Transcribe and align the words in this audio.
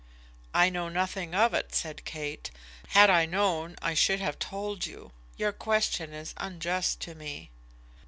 "I 0.55 0.71
know 0.71 0.89
nothing 0.89 1.35
of 1.35 1.53
it," 1.53 1.75
said 1.75 2.05
Kate. 2.05 2.49
"Had 2.87 3.11
I 3.11 3.27
known 3.27 3.75
I 3.83 3.93
should 3.93 4.19
have 4.19 4.39
told 4.39 4.83
you. 4.83 5.11
Your 5.37 5.51
question 5.51 6.11
is 6.11 6.33
unjust 6.37 6.99
to 7.01 7.13
me." 7.13 7.51